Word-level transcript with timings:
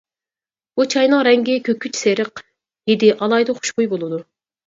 بۇ 0.79 0.85
چاينىڭ 0.93 1.21
رەڭگى 1.27 1.57
كۆكۈچ 1.67 1.99
سېرىق 2.01 2.41
ھىدى 2.91 3.13
ئالاھىدە 3.17 3.57
خۇشبۇي 3.59 3.91
بولىدۇ. 3.93 4.21